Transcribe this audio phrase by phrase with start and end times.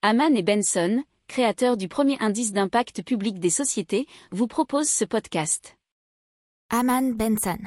[0.00, 5.76] Haman et Benson, créateurs du premier indice d'impact public des sociétés, vous proposent ce podcast.
[6.70, 7.58] Haman Benson.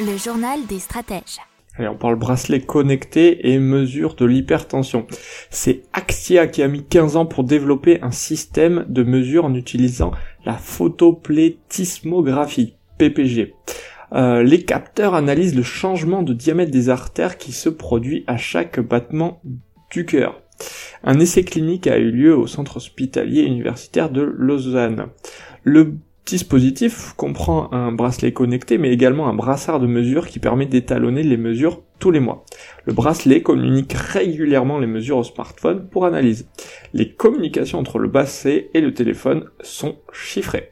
[0.00, 1.38] Le journal des stratèges.
[1.78, 5.06] Allez, on parle bracelet connecté et mesure de l'hypertension.
[5.50, 10.10] C'est Axia qui a mis 15 ans pour développer un système de mesure en utilisant
[10.44, 13.54] la photoplétismographie, PPG.
[14.14, 18.80] Euh, les capteurs analysent le changement de diamètre des artères qui se produit à chaque
[18.80, 19.40] battement
[19.90, 20.40] du cœur.
[21.04, 25.06] Un essai clinique a eu lieu au centre hospitalier universitaire de Lausanne.
[25.64, 25.94] Le
[26.26, 31.36] dispositif comprend un bracelet connecté mais également un brassard de mesure qui permet d'étalonner les
[31.36, 32.44] mesures tous les mois.
[32.84, 36.48] Le bracelet communique régulièrement les mesures au smartphone pour analyse.
[36.92, 40.71] Les communications entre le bracelet et le téléphone sont chiffrées.